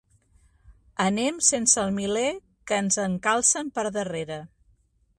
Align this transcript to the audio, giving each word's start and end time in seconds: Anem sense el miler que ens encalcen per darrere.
Anem 1.05 1.37
sense 1.49 1.77
el 1.83 1.93
miler 1.99 2.25
que 2.71 2.83
ens 2.85 3.01
encalcen 3.07 3.73
per 3.79 3.89
darrere. 4.01 4.43